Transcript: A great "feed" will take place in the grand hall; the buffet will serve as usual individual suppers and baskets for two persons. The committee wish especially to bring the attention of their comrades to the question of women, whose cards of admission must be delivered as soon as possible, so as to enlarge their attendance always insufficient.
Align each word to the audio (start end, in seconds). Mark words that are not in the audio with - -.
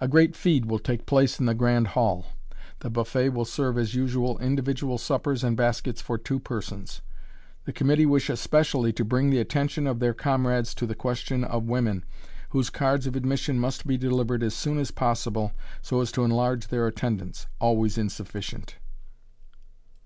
A 0.00 0.08
great 0.08 0.34
"feed" 0.34 0.64
will 0.64 0.78
take 0.78 1.04
place 1.04 1.38
in 1.38 1.44
the 1.44 1.52
grand 1.52 1.88
hall; 1.88 2.24
the 2.78 2.88
buffet 2.88 3.34
will 3.34 3.44
serve 3.44 3.76
as 3.76 3.94
usual 3.94 4.38
individual 4.38 4.96
suppers 4.96 5.44
and 5.44 5.58
baskets 5.58 6.00
for 6.00 6.16
two 6.16 6.40
persons. 6.40 7.02
The 7.66 7.72
committee 7.74 8.06
wish 8.06 8.30
especially 8.30 8.94
to 8.94 9.04
bring 9.04 9.28
the 9.28 9.40
attention 9.40 9.86
of 9.86 9.98
their 10.00 10.14
comrades 10.14 10.72
to 10.76 10.86
the 10.86 10.94
question 10.94 11.44
of 11.44 11.64
women, 11.64 12.02
whose 12.48 12.70
cards 12.70 13.06
of 13.06 13.14
admission 13.14 13.58
must 13.58 13.86
be 13.86 13.98
delivered 13.98 14.42
as 14.42 14.54
soon 14.54 14.78
as 14.78 14.90
possible, 14.90 15.52
so 15.82 16.00
as 16.00 16.10
to 16.12 16.24
enlarge 16.24 16.68
their 16.68 16.86
attendance 16.86 17.46
always 17.60 17.98
insufficient. 17.98 18.76